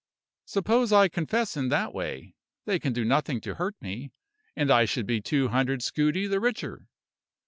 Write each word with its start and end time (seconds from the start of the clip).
Suppose 0.45 0.91
I 0.91 1.09
confess 1.09 1.55
in 1.55 1.69
that 1.69 1.93
way; 1.93 2.33
they 2.65 2.79
can 2.79 2.91
do 2.91 3.05
nothing 3.05 3.39
to 3.41 3.53
hurt 3.53 3.75
me, 3.79 4.09
and 4.55 4.71
I 4.71 4.85
should 4.85 5.05
be 5.05 5.21
two 5.21 5.49
hundred 5.49 5.81
scudi 5.83 6.25
the 6.25 6.39
richer. 6.39 6.87